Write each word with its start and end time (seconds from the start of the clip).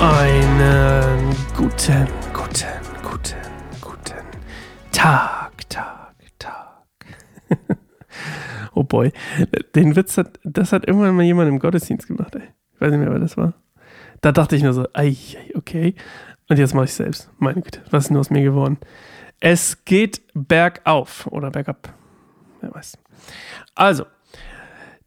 Einen 0.00 1.36
guten, 1.54 2.08
guten, 2.32 2.66
guten, 3.02 3.36
guten 3.82 4.24
Tag, 4.92 5.68
Tag, 5.68 6.14
Tag. 6.38 6.84
oh 8.74 8.82
boy, 8.82 9.12
den 9.74 9.94
Witz 9.96 10.16
hat, 10.16 10.40
das 10.42 10.72
hat 10.72 10.86
irgendwann 10.86 11.14
mal 11.14 11.24
jemand 11.24 11.50
im 11.50 11.58
Gottesdienst 11.58 12.06
gemacht, 12.06 12.34
ey. 12.34 12.48
Ich 12.74 12.80
weiß 12.80 12.90
nicht 12.90 13.00
mehr, 13.00 13.12
wer 13.12 13.18
das 13.18 13.36
war. 13.36 13.52
Da 14.22 14.32
dachte 14.32 14.56
ich 14.56 14.62
nur 14.62 14.72
so, 14.72 14.86
ei, 14.94 15.14
okay. 15.54 15.94
Und 16.48 16.58
jetzt 16.58 16.74
mache 16.74 16.86
ich 16.86 16.94
selbst. 16.94 17.30
Meine 17.38 17.60
Güte, 17.60 17.82
was 17.90 18.04
ist 18.04 18.08
denn 18.08 18.16
aus 18.16 18.30
mir 18.30 18.42
geworden? 18.42 18.78
Es 19.38 19.84
geht 19.84 20.22
bergauf 20.32 21.26
oder 21.26 21.50
bergab. 21.50 21.92
Wer 22.60 22.74
weiß. 22.74 22.98
Also, 23.74 24.04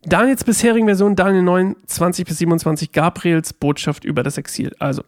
Daniels 0.05 0.43
bisherigen 0.43 0.87
Version, 0.87 1.15
Daniel 1.15 1.43
9, 1.43 1.75
20 1.85 2.27
bis 2.27 2.37
27, 2.39 2.91
Gabriels 2.91 3.53
Botschaft 3.53 4.03
über 4.03 4.23
das 4.23 4.37
Exil. 4.37 4.75
Also, 4.79 5.03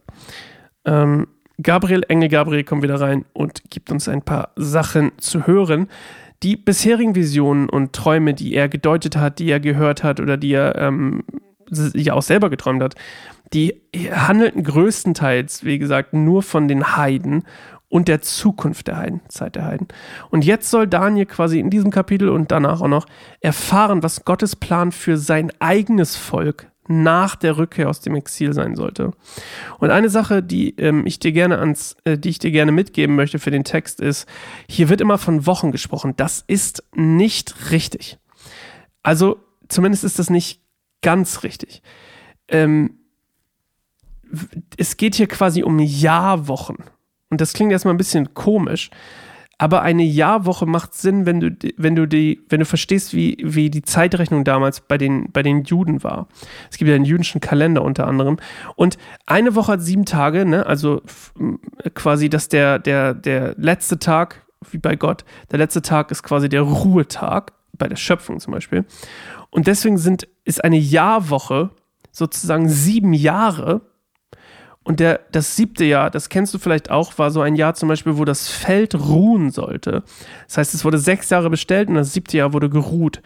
ähm, 0.86 1.28
Gabriel, 1.62 2.04
Engel 2.08 2.30
Gabriel 2.30 2.64
kommt 2.64 2.84
wieder 2.84 3.00
rein 3.00 3.26
und 3.34 3.70
gibt 3.70 3.92
uns 3.92 4.08
ein 4.08 4.22
paar 4.22 4.52
Sachen 4.56 5.12
zu 5.18 5.48
hören. 5.48 5.88
Die 6.44 6.58
bisherigen 6.58 7.16
Visionen 7.16 7.70
und 7.70 7.94
Träume, 7.94 8.34
die 8.34 8.54
er 8.54 8.68
gedeutet 8.68 9.16
hat, 9.16 9.40
die 9.40 9.50
er 9.50 9.60
gehört 9.60 10.04
hat 10.04 10.20
oder 10.20 10.38
die 10.38 10.54
er 10.54 10.76
ähm, 10.78 11.24
ja 11.94 12.14
auch 12.14 12.22
selber 12.22 12.50
geträumt 12.50 12.84
hat, 12.84 12.96
die 13.54 13.82
handelten 13.96 14.64
größtenteils, 14.64 15.64
wie 15.64 15.80
gesagt, 15.80 16.14
nur 16.14 16.44
von 16.44 16.68
den 16.68 16.98
Heiden 16.98 17.44
und 17.90 18.08
der 18.08 18.22
Zukunft 18.22 18.88
der 18.88 18.98
Heiden, 18.98 19.22
Zeit 19.30 19.56
der 19.56 19.66
Heiden. 19.66 19.88
Und 20.30 20.44
jetzt 20.44 20.70
soll 20.70 20.88
Daniel 20.88 21.26
quasi 21.26 21.60
in 21.60 21.70
diesem 21.70 21.92
Kapitel 21.92 22.30
und 22.30 22.52
danach 22.52 22.82
auch 22.82 22.88
noch 22.88 23.06
erfahren, 23.40 24.04
was 24.04 24.26
Gottes 24.26 24.56
Plan 24.56 24.92
für 24.92 25.18
sein 25.18 25.52
eigenes 25.60 26.16
Volk 26.16 26.72
nach 26.88 27.36
der 27.36 27.58
Rückkehr 27.58 27.90
aus 27.90 28.02
dem 28.02 28.16
Exil 28.16 28.54
sein 28.54 28.76
sollte. 28.76 29.12
Und 29.80 29.90
eine 29.90 30.10
Sache, 30.10 30.44
die 30.44 30.76
ähm, 30.78 31.06
ich 31.06 31.20
dir 31.20 31.32
gerne 31.32 31.58
ans, 31.58 31.96
äh, 32.04 32.18
die 32.18 32.30
ich 32.30 32.40
dir 32.40 32.52
gerne 32.52 32.72
mitgeben 32.72 33.16
möchte 33.16 33.40
für 33.40 33.52
den 33.52 33.64
Text 33.64 34.00
ist, 34.00 34.28
hier 34.70 34.90
wird 34.90 35.02
immer 35.02 35.18
von 35.18 35.46
Wochen 35.48 35.72
gesprochen. 35.72 36.14
Das 36.16 36.44
ist 36.46 36.84
nicht 36.96 37.72
richtig. 37.72 38.20
Also 39.02 39.40
zumindest 39.68 40.04
ist 40.04 40.20
das 40.20 40.30
nicht 40.30 40.62
ganz 41.02 41.44
richtig. 41.44 41.82
Ähm, 42.48 43.00
es 44.78 44.98
geht 44.98 45.16
hier 45.16 45.28
quasi 45.28 45.64
um 45.64 45.80
Jahrwochen. 45.80 46.78
Und 47.36 47.42
das 47.42 47.52
klingt 47.52 47.74
erstmal 47.74 47.94
ein 47.94 47.98
bisschen 47.98 48.34
komisch, 48.34 48.92
aber 49.58 49.82
eine 49.82 50.04
Jahrwoche 50.04 50.66
macht 50.66 50.94
Sinn, 50.94 51.26
wenn 51.26 51.42
du, 51.42 51.52
wenn 51.76 51.94
du 51.94 52.08
die, 52.08 52.42
wenn 52.48 52.62
du 52.62 52.66
verstehst, 52.66 53.14
wie, 53.14 53.36
wie 53.44 53.70
die 53.70 53.82
Zeitrechnung 53.82 54.46
damals 54.46 54.80
bei 54.80 54.98
den, 54.98 55.34
bei 55.34 55.44
den 55.44 55.66
Juden 55.66 56.02
war. 56.02 56.30
Es 56.72 56.78
gibt 56.78 56.88
ja 56.88 56.96
einen 56.96 57.04
jüdischen 57.04 57.42
Kalender 57.42 57.82
unter 57.82 58.08
anderem. 58.08 58.38
Und 58.78 58.98
eine 59.26 59.54
Woche 59.54 59.74
hat 59.74 59.82
sieben 59.82 60.06
Tage, 60.06 60.46
ne? 60.46 60.66
Also 60.66 61.02
quasi, 61.94 62.30
dass 62.30 62.48
der, 62.48 62.80
der, 62.80 63.14
der 63.14 63.54
letzte 63.58 64.00
Tag, 64.00 64.46
wie 64.72 64.78
bei 64.78 64.96
Gott, 64.96 65.26
der 65.52 65.60
letzte 65.60 65.82
Tag 65.82 66.12
ist 66.12 66.24
quasi 66.24 66.48
der 66.48 66.62
Ruhetag, 66.62 67.52
bei 67.74 67.90
der 67.90 67.98
Schöpfung 67.98 68.40
zum 68.40 68.54
Beispiel. 68.54 68.86
Und 69.50 69.68
deswegen 69.68 69.98
sind, 69.98 70.26
ist 70.46 70.64
eine 70.64 70.78
Jahrwoche 70.78 71.72
sozusagen 72.14 72.70
sieben 72.70 73.12
Jahre 73.12 73.82
und 74.86 75.00
der, 75.00 75.22
das 75.32 75.56
siebte 75.56 75.84
Jahr, 75.84 76.12
das 76.12 76.30
kennst 76.30 76.54
du 76.54 76.60
vielleicht 76.60 76.92
auch, 76.92 77.18
war 77.18 77.32
so 77.32 77.42
ein 77.42 77.56
Jahr 77.56 77.74
zum 77.74 77.90
Beispiel, 77.90 78.18
wo 78.18 78.24
das 78.24 78.50
Feld 78.50 78.94
ruhen 78.94 79.50
sollte. 79.50 80.04
Das 80.48 80.58
heißt, 80.60 80.74
es 80.76 80.86
wurde 80.86 81.00
sechs 81.00 81.32
Jahre 81.32 81.50
bestellt 81.50 81.90
und 81.90 81.96
das 81.96 82.14
siebte 82.14 82.38
Jahr 82.38 82.54
wurde 82.54 82.70
geruht. 82.70 83.24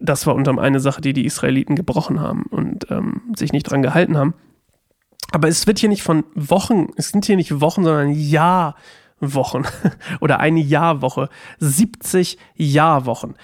Das 0.00 0.26
war 0.26 0.34
unter 0.34 0.50
anderem 0.50 0.66
eine 0.66 0.80
Sache, 0.80 1.02
die 1.02 1.12
die 1.12 1.26
Israeliten 1.26 1.76
gebrochen 1.76 2.20
haben 2.20 2.44
und 2.44 2.90
ähm, 2.90 3.20
sich 3.36 3.52
nicht 3.52 3.64
dran 3.64 3.82
gehalten 3.82 4.16
haben. 4.16 4.32
Aber 5.30 5.46
es 5.46 5.66
wird 5.66 5.78
hier 5.78 5.90
nicht 5.90 6.02
von 6.02 6.24
Wochen, 6.34 6.88
es 6.96 7.10
sind 7.10 7.26
hier 7.26 7.36
nicht 7.36 7.60
Wochen, 7.60 7.84
sondern 7.84 8.10
Jahrwochen 8.10 9.66
oder 10.20 10.40
eine 10.40 10.60
Jahrwoche. 10.60 11.28
70 11.58 12.38
Jahrwochen 12.54 13.34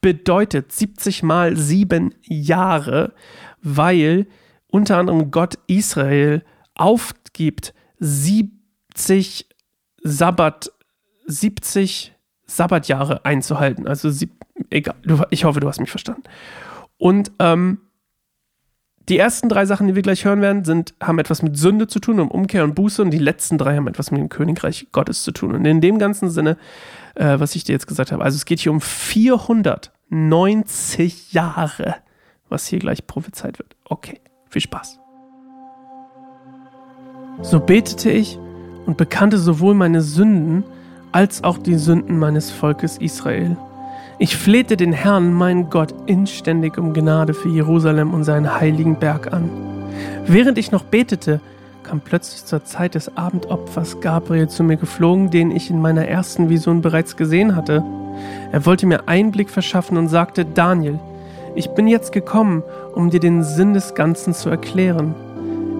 bedeutet 0.00 0.72
70 0.72 1.22
mal 1.22 1.54
sieben 1.54 2.14
Jahre, 2.22 3.12
weil 3.60 4.26
unter 4.68 4.96
anderem 4.96 5.30
Gott 5.30 5.58
Israel 5.66 6.42
aufgibt, 6.80 7.74
70 7.98 9.46
Sabbat, 10.02 10.72
70 11.26 12.14
Sabbatjahre 12.46 13.24
einzuhalten. 13.24 13.86
Also, 13.86 14.10
sieb, 14.10 14.32
egal, 14.70 14.96
ich 15.30 15.44
hoffe, 15.44 15.60
du 15.60 15.68
hast 15.68 15.78
mich 15.80 15.90
verstanden. 15.90 16.24
Und 16.96 17.30
ähm, 17.38 17.82
die 19.08 19.18
ersten 19.18 19.48
drei 19.48 19.64
Sachen, 19.66 19.86
die 19.88 19.94
wir 19.94 20.02
gleich 20.02 20.24
hören 20.24 20.40
werden, 20.40 20.64
sind, 20.64 20.94
haben 21.02 21.18
etwas 21.18 21.42
mit 21.42 21.58
Sünde 21.58 21.88
zu 21.88 21.98
tun, 21.98 22.20
um 22.20 22.30
Umkehr 22.30 22.62
und 22.64 22.74
Buße. 22.74 23.02
Und 23.02 23.10
die 23.10 23.18
letzten 23.18 23.58
drei 23.58 23.76
haben 23.76 23.88
etwas 23.88 24.10
mit 24.10 24.20
dem 24.20 24.28
Königreich 24.28 24.88
Gottes 24.92 25.22
zu 25.22 25.32
tun. 25.32 25.54
Und 25.54 25.64
in 25.64 25.80
dem 25.80 25.98
ganzen 25.98 26.28
Sinne, 26.30 26.58
äh, 27.14 27.40
was 27.40 27.56
ich 27.56 27.64
dir 27.64 27.72
jetzt 27.72 27.88
gesagt 27.88 28.12
habe, 28.12 28.22
also 28.22 28.36
es 28.36 28.44
geht 28.44 28.60
hier 28.60 28.72
um 28.72 28.80
490 28.80 31.32
Jahre, 31.32 31.96
was 32.48 32.66
hier 32.66 32.78
gleich 32.78 33.06
prophezeit 33.06 33.58
wird. 33.58 33.76
Okay, 33.84 34.20
viel 34.48 34.62
Spaß. 34.62 35.00
So 37.42 37.58
betete 37.58 38.10
ich 38.10 38.38
und 38.86 38.96
bekannte 38.96 39.38
sowohl 39.38 39.74
meine 39.74 40.02
Sünden 40.02 40.64
als 41.12 41.42
auch 41.42 41.58
die 41.58 41.76
Sünden 41.76 42.18
meines 42.18 42.50
Volkes 42.50 42.98
Israel. 42.98 43.56
Ich 44.18 44.36
flehte 44.36 44.76
den 44.76 44.92
Herrn, 44.92 45.32
meinen 45.32 45.70
Gott, 45.70 45.94
inständig 46.06 46.76
um 46.76 46.92
Gnade 46.92 47.32
für 47.32 47.48
Jerusalem 47.48 48.12
und 48.12 48.24
seinen 48.24 48.60
heiligen 48.60 48.96
Berg 48.96 49.32
an. 49.32 49.50
Während 50.26 50.58
ich 50.58 50.70
noch 50.70 50.84
betete, 50.84 51.40
kam 51.82 52.00
plötzlich 52.00 52.44
zur 52.44 52.64
Zeit 52.64 52.94
des 52.94 53.16
Abendopfers 53.16 54.00
Gabriel 54.00 54.48
zu 54.48 54.62
mir 54.62 54.76
geflogen, 54.76 55.30
den 55.30 55.50
ich 55.50 55.70
in 55.70 55.80
meiner 55.80 56.06
ersten 56.06 56.50
Vision 56.50 56.82
bereits 56.82 57.16
gesehen 57.16 57.56
hatte. 57.56 57.82
Er 58.52 58.66
wollte 58.66 58.86
mir 58.86 59.08
Einblick 59.08 59.48
verschaffen 59.48 59.96
und 59.96 60.08
sagte, 60.08 60.44
Daniel, 60.44 61.00
ich 61.54 61.70
bin 61.70 61.88
jetzt 61.88 62.12
gekommen, 62.12 62.62
um 62.94 63.10
dir 63.10 63.20
den 63.20 63.42
Sinn 63.42 63.72
des 63.74 63.94
Ganzen 63.94 64.34
zu 64.34 64.50
erklären. 64.50 65.14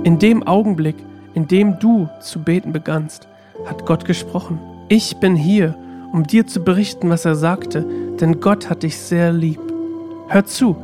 In 0.02 0.18
dem 0.18 0.42
Augenblick, 0.46 0.96
in 1.34 1.48
dem 1.48 1.78
du 1.78 2.08
zu 2.20 2.40
beten 2.40 2.72
begannst, 2.72 3.28
hat 3.66 3.86
Gott 3.86 4.04
gesprochen. 4.04 4.58
Ich 4.88 5.16
bin 5.18 5.36
hier, 5.36 5.74
um 6.12 6.26
dir 6.26 6.46
zu 6.46 6.60
berichten, 6.60 7.10
was 7.10 7.24
er 7.24 7.34
sagte, 7.34 7.84
denn 8.20 8.40
Gott 8.40 8.68
hat 8.68 8.82
dich 8.82 8.98
sehr 8.98 9.32
lieb. 9.32 9.60
Hör 10.28 10.44
zu, 10.44 10.76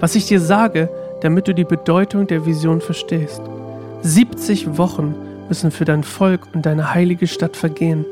was 0.00 0.14
ich 0.14 0.26
dir 0.26 0.40
sage, 0.40 0.88
damit 1.20 1.46
du 1.46 1.54
die 1.54 1.64
Bedeutung 1.64 2.26
der 2.26 2.46
Vision 2.46 2.80
verstehst. 2.80 3.40
70 4.02 4.76
Wochen 4.78 5.14
müssen 5.48 5.70
für 5.70 5.84
dein 5.84 6.02
Volk 6.02 6.48
und 6.52 6.66
deine 6.66 6.92
heilige 6.92 7.26
Stadt 7.26 7.56
vergehen. 7.56 8.04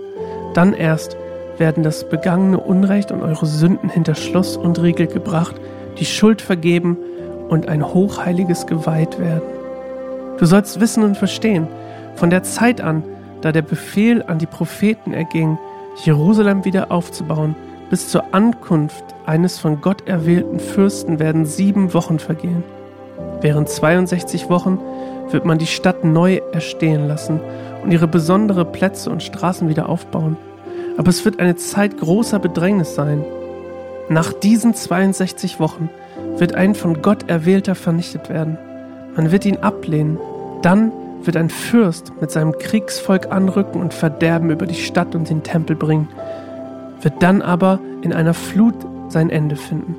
Dann 0.55 0.73
erst 0.73 1.17
werden 1.59 1.83
das 1.83 2.09
begangene 2.09 2.59
Unrecht 2.59 3.13
und 3.13 3.23
eure 3.23 3.47
Sünden 3.47 3.91
hinter 3.91 4.15
Schloss 4.15 4.57
und 4.57 4.81
Riegel 4.81 5.09
gebracht, 5.09 5.57
die 5.99 6.07
Schuld 6.07 6.41
vergeben 6.41 6.97
und 7.49 7.69
ein 7.69 7.85
hochheiliges 7.85 8.67
geweiht 8.67 9.19
werden. 9.19 9.43
Du 10.39 10.47
sollst 10.47 10.81
wissen 10.81 11.03
und 11.03 11.17
verstehen, 11.17 11.67
von 12.17 12.31
der 12.31 12.43
Zeit 12.43 12.81
an, 12.81 13.03
da 13.41 13.53
der 13.53 13.63
Befehl 13.63 14.23
an 14.23 14.39
die 14.39 14.47
Propheten 14.47 15.13
erging, 15.13 15.59
Jerusalem 16.05 16.65
wieder 16.65 16.93
aufzubauen, 16.93 17.57
bis 17.91 18.09
zur 18.09 18.35
Ankunft 18.35 19.05
eines 19.27 19.59
von 19.59 19.81
Gott 19.81 20.07
erwählten 20.07 20.61
Fürsten 20.61 21.19
werden 21.19 21.45
sieben 21.45 21.93
Wochen 21.93 22.19
vergehen. 22.19 22.63
Während 23.41 23.69
62 23.69 24.49
Wochen 24.49 24.79
wird 25.31 25.45
man 25.45 25.59
die 25.59 25.67
Stadt 25.67 26.05
neu 26.05 26.41
erstehen 26.53 27.09
lassen 27.09 27.41
und 27.83 27.91
ihre 27.91 28.07
besondere 28.07 28.65
Plätze 28.65 29.11
und 29.11 29.23
Straßen 29.23 29.69
wieder 29.69 29.89
aufbauen. 29.89 30.37
Aber 30.99 31.09
es 31.09 31.25
wird 31.25 31.41
eine 31.41 31.57
Zeit 31.57 31.99
großer 31.99 32.39
Bedrängnis 32.39 32.95
sein. 32.95 33.25
Nach 34.09 34.33
diesen 34.33 34.75
62 34.75 35.59
Wochen 35.59 35.89
wird 36.37 36.55
ein 36.55 36.75
von 36.75 37.03
Gott 37.03 37.29
erwählter 37.29 37.75
vernichtet 37.75 38.29
werden. 38.29 38.59
Man 39.17 39.33
wird 39.33 39.47
ihn 39.47 39.59
ablehnen 39.59 40.19
dann 40.63 40.93
wird 41.25 41.37
ein 41.37 41.51
Fürst 41.51 42.13
mit 42.21 42.31
seinem 42.31 42.57
Kriegsvolk 42.59 43.31
anrücken 43.33 43.81
und 43.81 43.95
Verderben 43.95 44.51
über 44.51 44.67
die 44.67 44.75
Stadt 44.75 45.15
und 45.15 45.29
den 45.29 45.43
Tempel 45.43 45.77
bringen, 45.77 46.09
wird 47.03 47.23
dann 47.23 47.43
aber 47.43 47.79
in 48.03 48.13
einer 48.13 48.35
Flut 48.35 48.75
sein 49.09 49.31
Ende 49.31 49.57
finden. 49.57 49.95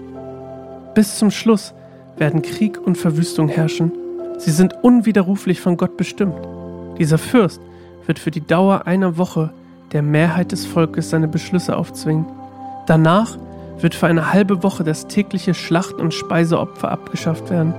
Bis 0.94 1.18
zum 1.18 1.32
Schluss 1.32 1.74
werden 2.18 2.42
Krieg 2.42 2.80
und 2.80 2.98
Verwüstung 2.98 3.48
herrschen. 3.48 3.92
Sie 4.38 4.52
sind 4.52 4.74
unwiderruflich 4.84 5.62
von 5.62 5.78
Gott 5.78 5.98
bestimmt. 5.98 6.36
Dieser 6.98 7.18
Fürst 7.18 7.62
wird 8.06 8.20
für 8.20 8.32
die 8.32 8.46
Dauer 8.46 8.88
einer 8.88 9.18
Woche 9.18 9.52
der 9.92 10.02
Mehrheit 10.02 10.52
des 10.52 10.66
Volkes 10.66 11.10
seine 11.10 11.28
Beschlüsse 11.28 11.76
aufzwingen. 11.78 12.26
Danach 12.88 13.38
wird 13.80 13.96
für 13.96 14.08
eine 14.08 14.34
halbe 14.34 14.64
Woche 14.64 14.84
das 14.84 15.08
tägliche 15.08 15.54
Schlacht- 15.54 16.00
und 16.00 16.14
Speiseopfer 16.14 16.92
abgeschafft 16.92 17.50
werden. 17.50 17.74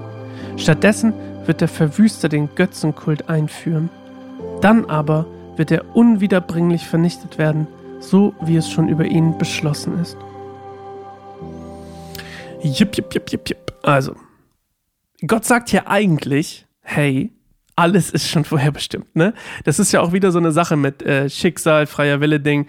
Stattdessen 0.56 1.14
wird 1.46 1.60
der 1.60 1.68
Verwüster 1.68 2.28
den 2.28 2.54
Götzenkult 2.54 3.28
einführen. 3.28 3.90
Dann 4.60 4.84
aber 4.86 5.26
wird 5.56 5.70
er 5.70 5.94
unwiederbringlich 5.94 6.86
vernichtet 6.86 7.38
werden, 7.38 7.66
so 8.00 8.34
wie 8.40 8.56
es 8.56 8.70
schon 8.70 8.88
über 8.88 9.04
ihn 9.04 9.38
beschlossen 9.38 10.00
ist. 10.00 10.16
Jip, 12.62 12.96
jip, 12.96 13.12
jip, 13.12 13.30
jip, 13.30 13.48
jip. 13.48 13.72
Also, 13.82 14.14
Gott 15.26 15.44
sagt 15.44 15.70
hier 15.70 15.88
eigentlich, 15.88 16.66
hey, 16.80 17.32
alles 17.76 18.10
ist 18.10 18.28
schon 18.28 18.44
vorherbestimmt, 18.44 19.16
ne? 19.16 19.34
Das 19.64 19.78
ist 19.78 19.92
ja 19.92 20.00
auch 20.00 20.12
wieder 20.12 20.30
so 20.30 20.38
eine 20.38 20.52
Sache 20.52 20.76
mit 20.76 21.02
äh, 21.02 21.28
Schicksal, 21.28 21.86
freier 21.86 22.20
Wille-Ding. 22.20 22.66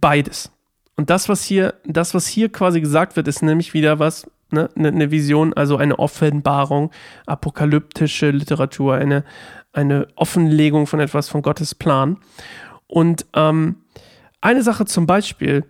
Beides. 0.00 0.52
Und 0.96 1.10
das, 1.10 1.28
was 1.28 1.42
hier, 1.42 1.74
das, 1.86 2.14
was 2.14 2.26
hier 2.26 2.50
quasi 2.50 2.80
gesagt 2.80 3.16
wird, 3.16 3.26
ist 3.26 3.42
nämlich 3.42 3.72
wieder 3.72 3.98
was, 3.98 4.30
ne, 4.52 4.68
eine 4.74 4.92
ne 4.92 5.10
Vision, 5.10 5.52
also 5.54 5.76
eine 5.76 5.98
Offenbarung, 5.98 6.90
apokalyptische 7.26 8.30
Literatur, 8.30 8.94
eine, 8.94 9.24
eine 9.72 10.08
Offenlegung 10.16 10.86
von 10.86 11.00
etwas 11.00 11.28
von 11.28 11.42
Gottes 11.42 11.74
Plan. 11.74 12.18
Und 12.86 13.26
ähm, 13.34 13.76
eine 14.40 14.62
Sache 14.62 14.84
zum 14.84 15.06
Beispiel, 15.06 15.64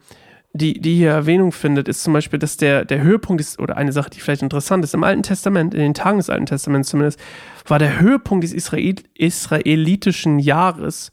die, 0.52 0.80
die 0.80 0.96
hier 0.96 1.10
Erwähnung 1.10 1.52
findet, 1.52 1.88
ist 1.88 2.02
zum 2.02 2.12
Beispiel, 2.12 2.38
dass 2.38 2.56
der, 2.56 2.84
der 2.84 3.02
Höhepunkt 3.02 3.40
ist, 3.40 3.60
oder 3.60 3.76
eine 3.76 3.92
Sache, 3.92 4.10
die 4.10 4.20
vielleicht 4.20 4.42
interessant 4.42 4.84
ist, 4.84 4.94
im 4.94 5.04
Alten 5.04 5.22
Testament, 5.22 5.74
in 5.74 5.80
den 5.80 5.94
Tagen 5.94 6.18
des 6.18 6.30
Alten 6.30 6.46
Testaments 6.46 6.88
zumindest, 6.88 7.20
war 7.66 7.78
der 7.78 8.00
Höhepunkt 8.00 8.42
des 8.42 8.52
Israel, 8.52 8.96
israelitischen 9.14 10.38
Jahres 10.38 11.12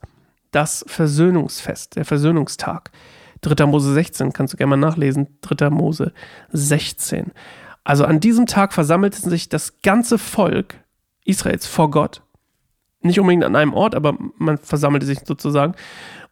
das 0.52 0.84
Versöhnungsfest, 0.88 1.98
der 1.98 2.06
Versöhnungstag. 2.06 2.92
3. 3.42 3.66
Mose 3.66 3.94
16, 3.94 4.34
kannst 4.34 4.54
du 4.54 4.58
gerne 4.58 4.72
mal 4.72 4.78
nachlesen. 4.78 5.38
3. 5.42 5.70
Mose 5.70 6.14
16. 6.52 7.32
Also 7.84 8.06
an 8.06 8.20
diesem 8.20 8.46
Tag 8.46 8.74
versammelte 8.74 9.22
sich 9.22 9.50
das 9.50 9.82
ganze 9.82 10.18
Volk 10.18 10.76
Israels 11.24 11.68
vor 11.68 11.92
Gott. 11.92 12.22
Nicht 13.02 13.20
unbedingt 13.20 13.44
an 13.44 13.56
einem 13.56 13.74
Ort, 13.74 13.96
aber 13.96 14.18
man 14.38 14.58
versammelte 14.58 15.06
sich 15.06 15.20
sozusagen 15.24 15.76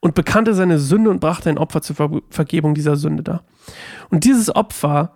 und 0.00 0.14
bekannte 0.14 0.54
seine 0.54 0.78
Sünde 0.78 1.10
und 1.10 1.20
brachte 1.20 1.48
ein 1.48 1.58
Opfer 1.58 1.80
zur 1.80 1.96
Ver 1.96 2.10
Vergebung 2.28 2.74
dieser 2.74 2.96
Sünde 2.96 3.22
dar. 3.22 3.44
Und 4.10 4.24
dieses 4.24 4.54
Opfer 4.54 5.14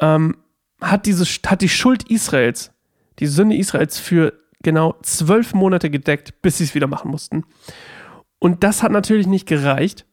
ähm, 0.00 0.36
hat, 0.80 1.06
diese, 1.06 1.24
hat 1.24 1.60
die 1.60 1.68
Schuld 1.68 2.10
Israels, 2.10 2.72
die 3.18 3.26
Sünde 3.26 3.56
Israels 3.56 3.98
für 3.98 4.32
genau 4.62 4.94
zwölf 5.02 5.54
Monate 5.54 5.90
gedeckt, 5.90 6.40
bis 6.42 6.58
sie 6.58 6.64
es 6.64 6.74
wieder 6.74 6.86
machen 6.86 7.10
mussten. 7.10 7.44
Und 8.38 8.64
das 8.64 8.82
hat 8.82 8.92
natürlich 8.92 9.26
nicht 9.26 9.46
gereicht, 9.46 10.06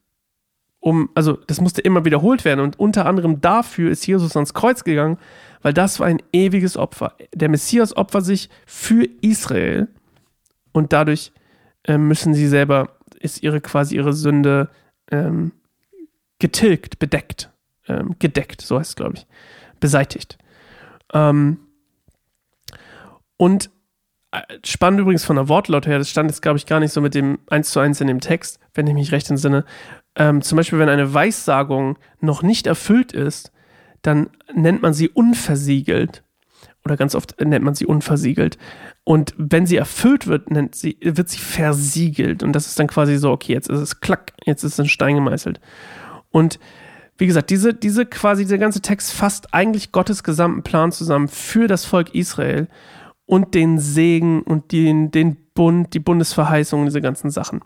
um, 0.81 1.09
also 1.13 1.33
das 1.47 1.61
musste 1.61 1.81
immer 1.81 2.05
wiederholt 2.05 2.43
werden. 2.43 2.59
Und 2.59 2.79
unter 2.79 3.05
anderem 3.05 3.39
dafür 3.39 3.91
ist 3.91 4.05
Jesus 4.05 4.35
ans 4.35 4.53
Kreuz 4.53 4.83
gegangen, 4.83 5.17
weil 5.61 5.73
das 5.73 5.99
war 5.99 6.07
ein 6.07 6.21
ewiges 6.33 6.75
Opfer. 6.75 7.15
Der 7.33 7.49
Messias 7.49 7.95
opfert 7.95 8.25
sich 8.25 8.49
für 8.65 9.07
Israel 9.21 9.87
und 10.73 10.91
dadurch 10.91 11.31
äh, 11.83 11.97
müssen 11.97 12.33
sie 12.33 12.47
selber 12.47 12.97
ist 13.19 13.43
ihre 13.43 13.61
quasi 13.61 13.95
ihre 13.95 14.13
Sünde 14.13 14.69
ähm, 15.11 15.51
getilgt, 16.39 16.97
bedeckt, 16.97 17.51
ähm, 17.87 18.15
gedeckt, 18.17 18.61
so 18.61 18.79
heißt 18.79 18.89
es, 18.89 18.95
glaube 18.95 19.13
ich, 19.17 19.27
beseitigt. 19.79 20.39
Ähm, 21.13 21.59
und 23.37 23.69
spannend 24.65 25.01
übrigens 25.01 25.25
von 25.25 25.35
der 25.35 25.49
Wortlaut 25.49 25.87
her, 25.87 25.97
das 25.97 26.09
stand 26.09 26.29
jetzt, 26.29 26.41
glaube 26.41 26.57
ich, 26.57 26.65
gar 26.65 26.79
nicht 26.79 26.93
so 26.93 27.01
mit 27.01 27.15
dem 27.15 27.39
1 27.49 27.71
zu 27.71 27.79
1 27.79 28.01
in 28.01 28.07
dem 28.07 28.21
Text, 28.21 28.59
wenn 28.73 28.87
ich 28.87 28.93
mich 28.93 29.11
recht 29.11 29.29
entsinne. 29.29 29.65
Ähm, 30.15 30.41
zum 30.41 30.55
Beispiel, 30.55 30.79
wenn 30.79 30.89
eine 30.89 31.13
Weissagung 31.13 31.97
noch 32.19 32.41
nicht 32.41 32.67
erfüllt 32.67 33.11
ist, 33.11 33.51
dann 34.01 34.29
nennt 34.53 34.81
man 34.81 34.93
sie 34.93 35.09
unversiegelt 35.09 36.23
oder 36.83 36.97
ganz 36.97 37.13
oft 37.13 37.39
nennt 37.39 37.63
man 37.63 37.75
sie 37.75 37.85
unversiegelt. 37.85 38.57
Und 39.03 39.33
wenn 39.37 39.65
sie 39.65 39.77
erfüllt 39.77 40.27
wird, 40.27 40.49
nennt 40.49 40.75
sie, 40.75 40.97
wird 41.01 41.29
sie 41.29 41.39
versiegelt. 41.39 42.43
Und 42.43 42.53
das 42.53 42.67
ist 42.67 42.79
dann 42.79 42.87
quasi 42.87 43.17
so, 43.17 43.31
okay, 43.31 43.53
jetzt 43.53 43.69
ist 43.69 43.79
es 43.79 43.99
klack, 43.99 44.33
jetzt 44.45 44.63
ist 44.63 44.73
es 44.73 44.79
in 44.79 44.87
Stein 44.87 45.15
gemeißelt. 45.15 45.59
Und 46.31 46.59
wie 47.17 47.27
gesagt, 47.27 47.51
diese, 47.51 47.73
diese 47.73 48.05
quasi, 48.05 48.43
dieser 48.43 48.57
ganze 48.57 48.81
Text 48.81 49.13
fasst 49.13 49.53
eigentlich 49.53 49.91
Gottes 49.91 50.23
gesamten 50.23 50.63
Plan 50.63 50.91
zusammen 50.91 51.27
für 51.27 51.67
das 51.67 51.85
Volk 51.85 52.15
Israel 52.15 52.67
und 53.31 53.53
den 53.53 53.79
Segen 53.79 54.41
und 54.41 54.73
den, 54.73 55.09
den 55.09 55.37
Bund, 55.53 55.93
die 55.93 55.99
Bundesverheißung, 55.99 56.83
diese 56.83 56.99
ganzen 56.99 57.31
Sachen. 57.31 57.61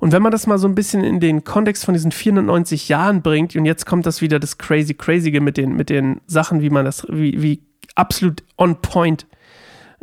Und 0.00 0.12
wenn 0.12 0.22
man 0.22 0.32
das 0.32 0.46
mal 0.46 0.56
so 0.56 0.66
ein 0.66 0.74
bisschen 0.74 1.04
in 1.04 1.20
den 1.20 1.44
Kontext 1.44 1.84
von 1.84 1.92
diesen 1.92 2.12
490 2.12 2.88
Jahren 2.88 3.20
bringt, 3.20 3.54
und 3.56 3.66
jetzt 3.66 3.84
kommt 3.84 4.06
das 4.06 4.22
wieder 4.22 4.38
das 4.38 4.56
crazy, 4.56 4.94
crazyge 4.94 5.42
mit 5.42 5.58
den, 5.58 5.76
mit 5.76 5.90
den 5.90 6.22
Sachen, 6.26 6.62
wie 6.62 6.70
man 6.70 6.86
das, 6.86 7.06
wie, 7.10 7.42
wie 7.42 7.60
absolut 7.94 8.42
on 8.56 8.80
point 8.80 9.26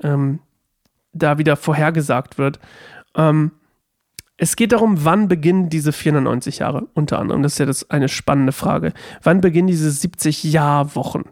ähm, 0.04 0.38
da 1.12 1.40
wieder 1.40 1.56
vorhergesagt 1.56 2.38
wird. 2.38 2.60
Ähm, 3.16 3.50
es 4.38 4.56
geht 4.56 4.74
darum, 4.74 5.04
wann 5.06 5.28
beginnen 5.28 5.70
diese 5.70 5.92
490 5.92 6.60
Jahre, 6.60 6.88
unter 6.94 7.18
anderem. 7.18 7.42
Das 7.42 7.54
ist 7.54 7.60
ja 7.60 7.66
das 7.66 7.90
eine 7.90 8.10
spannende 8.10 8.52
Frage. 8.52 8.94
Wann 9.24 9.42
beginnen 9.42 9.70
diese 9.70 9.90
70 9.90 10.44
Jahrwochen? 10.44 11.24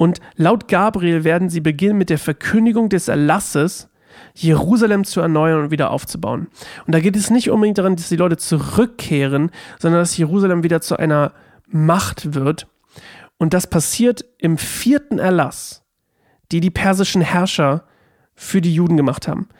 Und 0.00 0.18
laut 0.36 0.66
Gabriel 0.66 1.24
werden 1.24 1.50
sie 1.50 1.60
beginnen 1.60 1.98
mit 1.98 2.08
der 2.08 2.16
Verkündigung 2.16 2.88
des 2.88 3.08
Erlasses, 3.08 3.90
Jerusalem 4.34 5.04
zu 5.04 5.20
erneuern 5.20 5.64
und 5.64 5.70
wieder 5.70 5.90
aufzubauen. 5.90 6.48
Und 6.86 6.94
da 6.94 7.00
geht 7.00 7.16
es 7.16 7.28
nicht 7.28 7.50
unbedingt 7.50 7.76
daran, 7.76 7.96
dass 7.96 8.08
die 8.08 8.16
Leute 8.16 8.38
zurückkehren, 8.38 9.50
sondern 9.78 10.00
dass 10.00 10.16
Jerusalem 10.16 10.62
wieder 10.62 10.80
zu 10.80 10.96
einer 10.96 11.34
Macht 11.66 12.32
wird. 12.32 12.66
Und 13.36 13.52
das 13.52 13.66
passiert 13.66 14.24
im 14.38 14.56
vierten 14.56 15.18
Erlass, 15.18 15.82
die 16.50 16.60
die 16.60 16.70
persischen 16.70 17.20
Herrscher 17.20 17.84
für 18.34 18.62
die 18.62 18.74
Juden 18.74 18.96
gemacht 18.96 19.28
haben. 19.28 19.50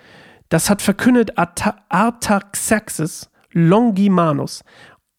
Das 0.49 0.71
hat 0.71 0.81
verkündet 0.81 1.33
Artaxerxes 1.37 3.31
Longimanus 3.53 4.65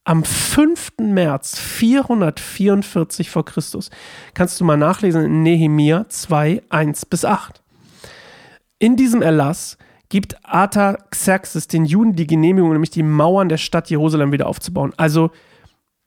am 0.04 0.24
5. 0.24 0.94
März 1.00 1.60
444 1.60 3.30
vor 3.30 3.46
Christus. 3.46 3.90
Kannst 4.34 4.60
du 4.60 4.66
mal 4.66 4.78
nachlesen 4.78 5.26
in 5.26 5.44
Nehemia 5.44 6.08
2, 6.10 6.64
1 6.70 7.06
bis 7.06 7.26
8. 7.26 7.62
In 8.80 8.96
diesem 8.96 9.22
Erlass 9.22 9.78
gibt 10.10 10.44
Artaxerxes 10.44 11.68
den 11.68 11.86
Juden 11.86 12.16
die 12.16 12.28
Genehmigung, 12.28 12.72
nämlich 12.72 12.90
die 12.90 13.04
Mauern 13.04 13.48
der 13.48 13.58
Stadt 13.58 13.90
Jerusalem 13.90 14.32
wieder 14.32 14.48
aufzubauen. 14.48 14.94
Also 14.98 15.32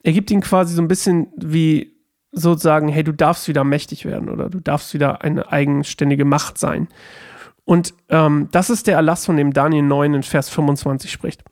er 0.03 0.13
gibt 0.13 0.31
ihnen 0.31 0.43
quasi 0.43 0.75
so 0.75 0.83
ein 0.83 0.89
bisschen 0.89 1.29
wie 1.37 1.95
sozusagen, 2.33 2.89
hey, 2.89 3.05
du 3.05 3.13
darfst 3.13 3.49
wieder 3.49 3.65
mächtig 3.65 4.05
werden 4.05 4.29
oder 4.29 4.51
du 4.51 4.61
darfst 4.61 4.93
wieder 4.93 5.23
eine 5.23 5.51
eigenständige 5.51 6.25
Macht 6.25 6.59
sein. 6.59 6.89
Und 7.65 7.95
ähm, 8.11 8.49
das 8.51 8.71
ist 8.71 8.87
der 8.89 8.97
Erlass, 8.97 9.25
von 9.25 9.37
dem 9.37 9.53
Daniel 9.53 9.85
9 9.85 10.15
in 10.15 10.23
Vers 10.23 10.51
25 10.51 11.11
spricht. 11.11 11.45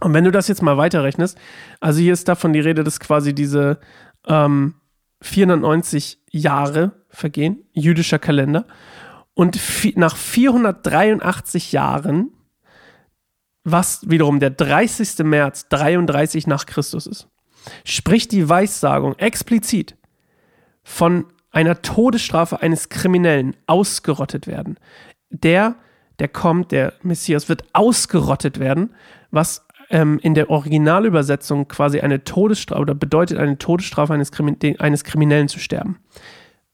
Und 0.00 0.12
wenn 0.12 0.24
du 0.24 0.30
das 0.30 0.48
jetzt 0.48 0.62
mal 0.62 0.76
weiterrechnest, 0.76 1.38
also 1.80 2.00
hier 2.00 2.12
ist 2.12 2.28
davon 2.28 2.52
die 2.52 2.60
Rede, 2.60 2.84
dass 2.84 3.00
quasi 3.00 3.34
diese 3.34 3.78
ähm, 4.26 4.74
490 5.22 6.18
Jahre 6.30 6.92
vergehen, 7.08 7.64
jüdischer 7.72 8.18
Kalender. 8.18 8.66
Und 9.34 9.58
nach 9.96 10.16
483 10.16 11.72
Jahren, 11.72 12.30
was 13.64 14.08
wiederum 14.08 14.40
der 14.40 14.50
30. 14.50 15.18
März 15.24 15.68
33 15.68 16.46
nach 16.46 16.66
Christus 16.66 17.06
ist, 17.06 17.28
spricht 17.84 18.32
die 18.32 18.48
Weissagung 18.48 19.18
explizit 19.18 19.96
von 20.82 21.26
einer 21.50 21.82
Todesstrafe 21.82 22.60
eines 22.60 22.88
Kriminellen 22.88 23.56
ausgerottet 23.66 24.46
werden. 24.46 24.78
Der, 25.30 25.76
der 26.18 26.28
kommt, 26.28 26.72
der 26.72 26.92
Messias, 27.02 27.48
wird 27.48 27.64
ausgerottet 27.72 28.58
werden, 28.58 28.94
was 29.30 29.63
ähm, 29.94 30.18
in 30.20 30.34
der 30.34 30.50
Originalübersetzung 30.50 31.68
quasi 31.68 32.00
eine 32.00 32.24
Todesstrafe 32.24 32.82
oder 32.82 32.96
bedeutet 32.96 33.38
eine 33.38 33.58
Todesstrafe 33.58 34.12
eines, 34.12 34.32
Krimi 34.32 34.56
eines 34.80 35.04
Kriminellen 35.04 35.46
zu 35.46 35.60
sterben. 35.60 36.00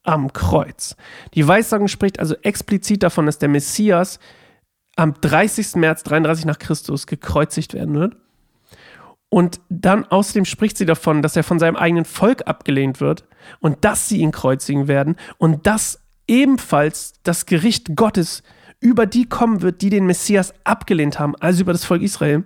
Am 0.03 0.33
Kreuz. 0.33 0.97
Die 1.35 1.47
Weissagung 1.47 1.89
spricht 1.89 2.19
also 2.19 2.35
explizit 2.43 3.03
davon, 3.03 3.27
dass 3.27 3.39
der 3.39 3.51
Messias 3.51 4.19
am 4.97 5.13
30. 5.21 5.77
März 5.77 6.03
33 6.05 6.47
nach 6.47 6.59
Christus 6.59 7.07
gekreuzigt 7.07 7.75
werden 7.75 7.95
wird 7.95 8.17
und 9.29 9.61
dann 9.69 10.07
außerdem 10.07 10.47
spricht 10.47 10.79
sie 10.79 10.87
davon, 10.87 11.21
dass 11.21 11.37
er 11.37 11.45
von 11.45 11.59
seinem 11.59 11.77
eigenen 11.77 12.07
Volk 12.07 12.47
abgelehnt 12.47 13.03
wird 13.03 13.27
und 13.61 13.85
dass 13.85 14.09
sie 14.09 14.19
ihn 14.19 14.33
kreuzigen 14.33 14.89
werden 14.89 15.17
und 15.37 15.67
dass 15.67 16.01
ebenfalls 16.27 17.13
das 17.23 17.45
Gericht 17.45 17.97
Gottes 17.97 18.43
über 18.81 19.07
die 19.07 19.29
kommen 19.29 19.63
wird, 19.63 19.83
die 19.83 19.91
den 19.91 20.07
Messias 20.07 20.55
abgelehnt 20.65 21.19
haben, 21.19 21.37
also 21.37 21.63
über 21.63 21.73
das 21.73 21.85
Volk 21.85 22.03
Israel. 22.03 22.45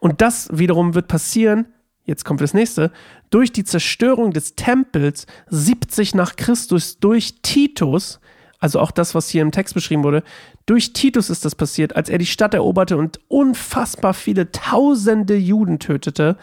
Und 0.00 0.20
das 0.20 0.48
wiederum 0.52 0.94
wird 0.94 1.08
passieren, 1.08 1.66
jetzt 2.04 2.24
kommt 2.24 2.40
das 2.40 2.54
nächste, 2.54 2.90
durch 3.30 3.52
die 3.52 3.64
Zerstörung 3.64 4.32
des 4.32 4.56
Tempels 4.56 5.26
70 5.48 6.14
nach 6.14 6.36
Christus 6.36 6.98
durch 6.98 7.40
Titus, 7.42 8.20
also 8.58 8.80
auch 8.80 8.90
das, 8.90 9.14
was 9.14 9.28
hier 9.28 9.42
im 9.42 9.52
Text 9.52 9.74
beschrieben 9.74 10.02
wurde, 10.02 10.22
durch 10.64 10.92
Titus 10.92 11.30
ist 11.30 11.44
das 11.44 11.54
passiert, 11.54 11.94
als 11.94 12.08
er 12.08 12.18
die 12.18 12.26
Stadt 12.26 12.54
eroberte 12.54 12.96
und 12.96 13.20
unfassbar 13.28 14.14
viele 14.14 14.50
tausende 14.50 15.36
Juden 15.36 15.78
tötete. 15.78 16.36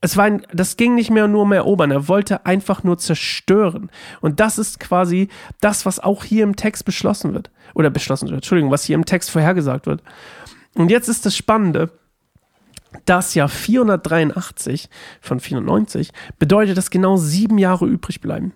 Es 0.00 0.16
war 0.16 0.24
ein, 0.24 0.46
das 0.52 0.76
ging 0.76 0.94
nicht 0.94 1.10
mehr 1.10 1.26
nur 1.26 1.42
um 1.42 1.52
erobern, 1.52 1.90
er 1.90 2.06
wollte 2.06 2.46
einfach 2.46 2.84
nur 2.84 2.98
zerstören. 2.98 3.90
Und 4.20 4.38
das 4.38 4.58
ist 4.58 4.78
quasi 4.78 5.28
das, 5.60 5.86
was 5.86 5.98
auch 5.98 6.24
hier 6.24 6.44
im 6.44 6.54
Text 6.54 6.84
beschlossen 6.84 7.34
wird. 7.34 7.50
Oder 7.74 7.90
beschlossen 7.90 8.26
wird, 8.26 8.36
Entschuldigung, 8.36 8.70
was 8.70 8.84
hier 8.84 8.94
im 8.94 9.04
Text 9.04 9.30
vorhergesagt 9.30 9.86
wird. 9.86 10.02
Und 10.74 10.90
jetzt 10.90 11.08
ist 11.08 11.26
das 11.26 11.36
Spannende, 11.36 11.90
das 13.04 13.34
Jahr 13.34 13.48
483 13.48 14.88
von 15.20 15.40
94 15.40 16.12
bedeutet, 16.38 16.78
dass 16.78 16.90
genau 16.90 17.16
sieben 17.16 17.58
Jahre 17.58 17.86
übrig 17.86 18.20
bleiben. 18.20 18.54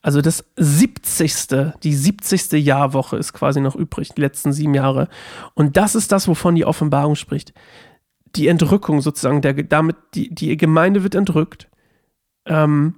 Also 0.00 0.20
das 0.20 0.44
70. 0.56 1.74
Die 1.82 1.94
70. 1.94 2.52
Jahrwoche 2.64 3.16
ist 3.16 3.32
quasi 3.32 3.60
noch 3.60 3.76
übrig, 3.76 4.10
die 4.16 4.20
letzten 4.20 4.52
sieben 4.52 4.74
Jahre. 4.74 5.08
Und 5.54 5.76
das 5.76 5.94
ist 5.94 6.12
das, 6.12 6.28
wovon 6.28 6.54
die 6.54 6.64
Offenbarung 6.64 7.16
spricht. 7.16 7.52
Die 8.36 8.48
Entrückung 8.48 9.00
sozusagen, 9.00 9.40
der, 9.40 9.54
damit, 9.54 9.96
die, 10.14 10.34
die 10.34 10.56
Gemeinde 10.56 11.02
wird 11.02 11.14
entrückt. 11.14 11.68
Ähm, 12.46 12.94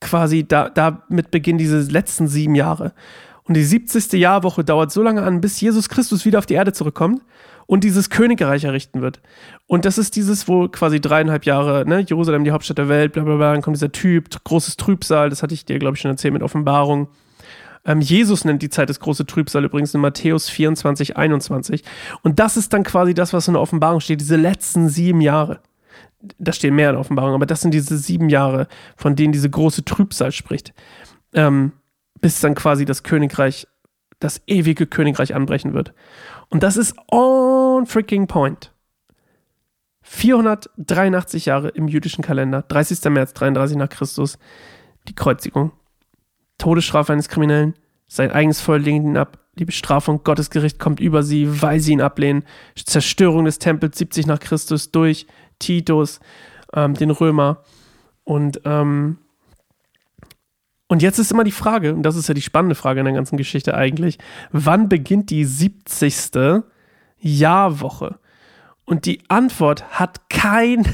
quasi 0.00 0.46
da, 0.46 0.68
damit 0.68 1.30
beginnen 1.30 1.58
diese 1.58 1.80
letzten 1.80 2.26
sieben 2.26 2.54
Jahre. 2.54 2.94
Und 3.44 3.54
die 3.54 3.64
70. 3.64 4.12
Jahrwoche 4.12 4.64
dauert 4.64 4.92
so 4.92 5.02
lange 5.02 5.22
an, 5.22 5.40
bis 5.40 5.60
Jesus 5.60 5.88
Christus 5.88 6.24
wieder 6.24 6.38
auf 6.38 6.46
die 6.46 6.54
Erde 6.54 6.72
zurückkommt 6.72 7.22
und 7.66 7.84
dieses 7.84 8.10
Königreich 8.10 8.64
errichten 8.64 9.02
wird. 9.02 9.20
Und 9.66 9.84
das 9.84 9.98
ist 9.98 10.16
dieses, 10.16 10.48
wo 10.48 10.68
quasi 10.68 11.00
dreieinhalb 11.00 11.44
Jahre, 11.44 11.84
ne, 11.86 12.00
Jerusalem, 12.00 12.44
die 12.44 12.50
Hauptstadt 12.50 12.78
der 12.78 12.88
Welt, 12.88 13.12
bla 13.12 13.24
bla 13.24 13.36
bla, 13.36 13.52
dann 13.52 13.62
kommt 13.62 13.76
dieser 13.76 13.92
Typ, 13.92 14.28
großes 14.44 14.76
Trübsal, 14.76 15.30
das 15.30 15.42
hatte 15.42 15.54
ich 15.54 15.64
dir, 15.64 15.78
glaube 15.78 15.96
ich, 15.96 16.00
schon 16.00 16.10
erzählt 16.10 16.32
mit 16.32 16.42
Offenbarung. 16.42 17.08
Ähm, 17.90 18.00
Jesus 18.00 18.44
nennt 18.44 18.62
die 18.62 18.68
Zeit 18.68 18.88
das 18.88 19.00
große 19.00 19.26
Trübsal 19.26 19.64
übrigens 19.64 19.92
in 19.94 20.00
Matthäus 20.00 20.48
24, 20.48 21.16
21. 21.16 21.82
Und 22.22 22.38
das 22.38 22.56
ist 22.56 22.72
dann 22.72 22.84
quasi 22.84 23.14
das, 23.14 23.32
was 23.32 23.48
in 23.48 23.54
der 23.54 23.62
Offenbarung 23.62 23.98
steht, 23.98 24.20
diese 24.20 24.36
letzten 24.36 24.88
sieben 24.88 25.20
Jahre. 25.20 25.60
Da 26.38 26.52
stehen 26.52 26.76
mehr 26.76 26.90
in 26.90 26.94
der 26.94 27.00
Offenbarung, 27.00 27.34
aber 27.34 27.46
das 27.46 27.62
sind 27.62 27.72
diese 27.72 27.98
sieben 27.98 28.28
Jahre, 28.28 28.68
von 28.96 29.16
denen 29.16 29.32
diese 29.32 29.50
große 29.50 29.84
Trübsal 29.84 30.30
spricht. 30.30 30.72
Ähm, 31.32 31.72
bis 32.20 32.38
dann 32.38 32.54
quasi 32.54 32.84
das 32.84 33.02
Königreich, 33.02 33.66
das 34.20 34.40
ewige 34.46 34.86
Königreich 34.86 35.34
anbrechen 35.34 35.74
wird. 35.74 35.92
Und 36.48 36.62
das 36.62 36.76
ist 36.76 36.94
on 37.10 37.86
freaking 37.86 38.28
point. 38.28 38.72
483 40.02 41.46
Jahre 41.46 41.68
im 41.70 41.88
jüdischen 41.88 42.22
Kalender, 42.22 42.62
30. 42.62 43.10
März 43.10 43.32
33 43.32 43.76
nach 43.76 43.88
Christus, 43.88 44.38
die 45.08 45.14
Kreuzigung. 45.14 45.72
Todesstrafe 46.60 47.12
eines 47.12 47.28
Kriminellen, 47.28 47.74
sein 48.06 48.30
eigenes 48.30 48.60
Feuer 48.60 48.78
lehnt 48.78 49.04
ihn 49.04 49.16
ab, 49.16 49.38
die 49.56 49.64
Bestrafung 49.64 50.22
Gottes 50.24 50.50
Gericht 50.50 50.78
kommt 50.78 51.00
über 51.00 51.22
sie, 51.22 51.62
weil 51.62 51.80
sie 51.80 51.92
ihn 51.92 52.00
ablehnen, 52.00 52.44
Zerstörung 52.76 53.44
des 53.44 53.58
Tempels 53.58 53.98
70 53.98 54.26
nach 54.26 54.40
Christus 54.40 54.90
durch 54.90 55.26
Titus, 55.58 56.20
ähm, 56.72 56.94
den 56.94 57.10
Römer 57.10 57.62
und 58.24 58.60
ähm, 58.64 59.18
und 60.90 61.02
jetzt 61.02 61.20
ist 61.20 61.30
immer 61.30 61.44
die 61.44 61.52
Frage, 61.52 61.94
und 61.94 62.02
das 62.02 62.16
ist 62.16 62.26
ja 62.26 62.34
die 62.34 62.42
spannende 62.42 62.74
Frage 62.74 62.98
in 62.98 63.04
der 63.04 63.14
ganzen 63.14 63.36
Geschichte 63.36 63.74
eigentlich, 63.74 64.18
wann 64.50 64.88
beginnt 64.88 65.30
die 65.30 65.44
70. 65.44 66.64
Jahrwoche? 67.20 68.18
Und 68.86 69.06
die 69.06 69.20
Antwort 69.28 69.84
hat 70.00 70.28
kein, 70.28 70.84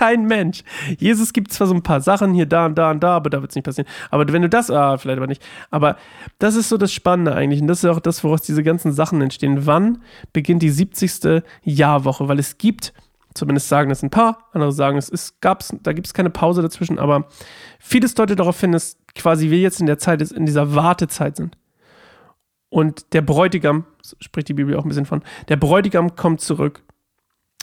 kein 0.00 0.24
Mensch. 0.24 0.62
Jesus 0.98 1.34
gibt 1.34 1.52
zwar 1.52 1.66
so 1.66 1.74
ein 1.74 1.82
paar 1.82 2.00
Sachen 2.00 2.32
hier, 2.32 2.46
da 2.46 2.64
und 2.64 2.78
da 2.78 2.90
und 2.90 3.00
da, 3.00 3.16
aber 3.16 3.28
da 3.28 3.42
wird 3.42 3.50
es 3.50 3.54
nicht 3.54 3.64
passieren. 3.64 3.86
Aber 4.10 4.26
wenn 4.32 4.40
du 4.40 4.48
das, 4.48 4.70
ah, 4.70 4.96
vielleicht 4.96 5.18
aber 5.18 5.26
nicht. 5.26 5.42
Aber 5.70 5.96
das 6.38 6.54
ist 6.54 6.70
so 6.70 6.78
das 6.78 6.90
Spannende 6.90 7.34
eigentlich. 7.34 7.60
Und 7.60 7.66
das 7.66 7.84
ist 7.84 7.90
auch 7.90 8.00
das, 8.00 8.24
woraus 8.24 8.40
diese 8.40 8.62
ganzen 8.62 8.92
Sachen 8.92 9.20
entstehen. 9.20 9.66
Wann 9.66 10.02
beginnt 10.32 10.62
die 10.62 10.70
70. 10.70 11.42
Jahrwoche? 11.64 12.28
Weil 12.28 12.38
es 12.38 12.56
gibt 12.56 12.94
Zumindest 13.32 13.68
sagen 13.68 13.92
es 13.92 14.02
ein 14.02 14.10
paar, 14.10 14.48
andere 14.52 14.72
sagen 14.72 14.98
es 14.98 15.08
ist, 15.08 15.40
gab's, 15.40 15.72
da 15.84 15.92
gibt 15.92 16.08
es 16.08 16.14
keine 16.14 16.30
Pause 16.30 16.62
dazwischen, 16.62 16.98
aber 16.98 17.28
vieles 17.78 18.14
deutet 18.14 18.40
darauf 18.40 18.60
hin, 18.60 18.72
dass 18.72 18.96
quasi 19.14 19.50
wir 19.50 19.60
jetzt 19.60 19.80
in 19.80 19.86
der 19.86 19.98
Zeit, 19.98 20.20
in 20.32 20.46
dieser 20.46 20.74
Wartezeit 20.74 21.36
sind. 21.36 21.56
Und 22.70 23.12
der 23.12 23.22
Bräutigam, 23.22 23.84
spricht 24.18 24.48
die 24.48 24.54
Bibel 24.54 24.76
auch 24.76 24.84
ein 24.84 24.88
bisschen 24.88 25.06
von, 25.06 25.22
der 25.48 25.56
Bräutigam 25.56 26.16
kommt 26.16 26.40
zurück. 26.40 26.82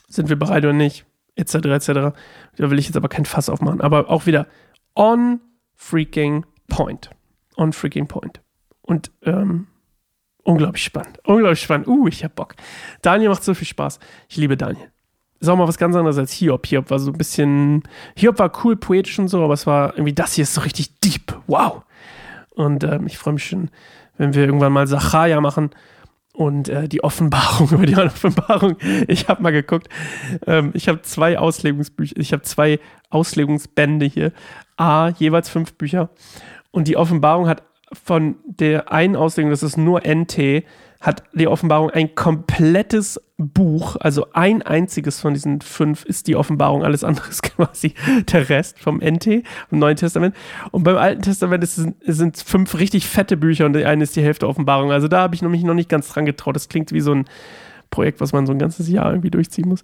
Sind 0.07 0.29
wir 0.29 0.39
bereit 0.39 0.63
oder 0.63 0.71
nicht? 0.71 1.05
Etc. 1.37 1.55
etc. 1.55 1.87
Da 1.87 2.13
will 2.57 2.79
ich 2.79 2.87
jetzt 2.87 2.97
aber 2.97 3.09
kein 3.09 3.25
Fass 3.25 3.49
aufmachen. 3.49 3.81
Aber 3.81 4.09
auch 4.09 4.25
wieder 4.25 4.47
on 4.95 5.39
freaking 5.75 6.45
point. 6.67 7.09
On 7.55 7.71
freaking 7.71 8.07
point. 8.07 8.41
Und 8.81 9.11
ähm, 9.23 9.67
unglaublich 10.43 10.83
spannend. 10.83 11.19
Unglaublich 11.23 11.61
spannend. 11.61 11.87
Uh, 11.87 12.07
ich 12.07 12.23
hab 12.23 12.35
Bock. 12.35 12.55
Daniel 13.01 13.29
macht 13.29 13.43
so 13.43 13.53
viel 13.53 13.67
Spaß. 13.67 13.99
Ich 14.27 14.37
liebe 14.37 14.57
Daniel 14.57 14.91
ist 15.39 15.49
auch 15.49 15.55
mal 15.55 15.67
was 15.67 15.77
ganz 15.77 15.95
anderes 15.95 16.17
als 16.17 16.31
Hiob. 16.31 16.65
Hiob 16.65 16.89
war 16.89 16.99
so 16.99 17.11
ein 17.11 17.17
bisschen, 17.17 17.83
Hiob 18.15 18.39
war 18.39 18.51
cool, 18.63 18.75
poetisch 18.75 19.19
und 19.19 19.27
so, 19.27 19.43
aber 19.43 19.53
es 19.53 19.67
war 19.67 19.93
irgendwie, 19.93 20.13
das 20.13 20.33
hier 20.33 20.43
ist 20.43 20.53
so 20.53 20.61
richtig 20.61 20.99
deep. 20.99 21.39
Wow. 21.47 21.83
Und 22.55 22.83
ähm, 22.83 23.05
ich 23.05 23.17
freue 23.17 23.35
mich 23.35 23.45
schon, 23.45 23.69
wenn 24.17 24.33
wir 24.33 24.45
irgendwann 24.45 24.73
mal 24.73 24.87
Sacharja 24.87 25.39
machen 25.41 25.69
und 26.37 26.69
äh, 26.69 26.87
die 26.87 27.03
Offenbarung 27.03 27.69
über 27.71 27.85
die 27.85 27.97
Offenbarung. 27.97 28.77
Ich 29.07 29.27
habe 29.27 29.41
mal 29.41 29.51
geguckt. 29.51 29.89
Ähm, 30.45 30.69
ich 30.75 30.87
habe 30.87 31.01
zwei 31.01 31.39
Auslegungsbücher, 31.39 32.15
ich 32.17 32.31
habe 32.31 32.43
zwei 32.43 32.79
Auslegungsbände 33.09 34.05
hier. 34.05 34.31
A, 34.77 35.09
jeweils 35.09 35.49
fünf 35.49 35.73
Bücher. 35.73 36.09
Und 36.69 36.87
die 36.87 36.95
Offenbarung 36.95 37.47
hat 37.47 37.63
von 37.91 38.35
der 38.45 38.91
einen 38.91 39.15
Auslegung, 39.15 39.49
das 39.49 39.63
ist 39.63 39.77
nur 39.77 40.01
NT, 40.05 40.63
hat 40.99 41.23
die 41.33 41.47
Offenbarung 41.47 41.89
ein 41.89 42.15
komplettes 42.15 43.21
Buch, 43.37 43.97
also 43.99 44.27
ein 44.33 44.63
einziges 44.63 45.19
von 45.19 45.33
diesen 45.33 45.61
fünf 45.61 46.03
ist 46.05 46.27
die 46.27 46.35
Offenbarung, 46.35 46.83
alles 46.83 47.03
andere 47.03 47.29
ist 47.29 47.43
quasi 47.55 47.93
der 48.31 48.49
Rest 48.49 48.79
vom 48.79 48.99
NT, 48.99 49.43
vom 49.69 49.79
Neuen 49.79 49.95
Testament. 49.95 50.35
Und 50.71 50.83
beim 50.83 50.97
Alten 50.97 51.21
Testament 51.21 51.63
ist, 51.63 51.75
sind 51.75 52.37
fünf 52.37 52.77
richtig 52.79 53.07
fette 53.07 53.37
Bücher 53.37 53.65
und 53.65 53.77
eine 53.77 54.03
ist 54.03 54.15
die 54.15 54.23
Hälfte 54.23 54.47
Offenbarung. 54.47 54.91
Also 54.91 55.07
da 55.07 55.19
habe 55.19 55.35
ich 55.35 55.41
mich 55.41 55.63
noch 55.63 55.75
nicht 55.75 55.89
ganz 55.89 56.09
dran 56.09 56.25
getraut. 56.25 56.55
Das 56.55 56.67
klingt 56.67 56.91
wie 56.91 57.01
so 57.01 57.13
ein 57.13 57.25
Projekt, 57.89 58.19
was 58.19 58.33
man 58.33 58.45
so 58.45 58.51
ein 58.51 58.59
ganzes 58.59 58.89
Jahr 58.89 59.11
irgendwie 59.11 59.31
durchziehen 59.31 59.69
muss. 59.69 59.81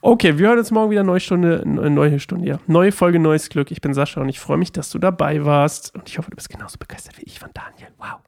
Okay, 0.00 0.38
wir 0.38 0.48
hören 0.48 0.58
uns 0.58 0.70
morgen 0.70 0.90
wieder 0.90 1.04
neue 1.04 1.20
Stunde, 1.20 1.62
neue 1.64 2.20
Stunde, 2.20 2.46
ja. 2.46 2.58
Neue 2.66 2.92
Folge, 2.92 3.18
neues 3.18 3.48
Glück. 3.48 3.70
Ich 3.70 3.80
bin 3.80 3.94
Sascha 3.94 4.20
und 4.20 4.28
ich 4.28 4.40
freue 4.40 4.58
mich, 4.58 4.72
dass 4.72 4.90
du 4.90 4.98
dabei 4.98 5.44
warst. 5.44 5.94
Und 5.94 6.08
ich 6.08 6.18
hoffe, 6.18 6.30
du 6.30 6.36
bist 6.36 6.50
genauso 6.50 6.78
begeistert 6.78 7.18
wie 7.18 7.24
ich 7.24 7.38
von 7.38 7.50
Daniel. 7.54 7.90
Wow. 7.98 8.27